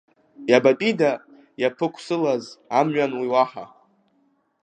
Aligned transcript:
Иабатәида 0.49 1.11
иаԥықәсылаз 1.61 2.43
амҩан 2.79 3.11
уи 3.19 3.27
уаха?! 3.33 3.65